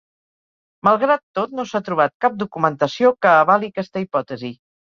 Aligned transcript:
Malgrat 0.87 1.23
tot, 1.41 1.53
no 1.59 1.67
s'ha 1.73 1.83
trobat 1.91 2.15
cap 2.27 2.41
documentació 2.45 3.15
que 3.23 3.37
avali 3.45 3.73
aquesta 3.77 4.07
hipòtesi. 4.09 4.55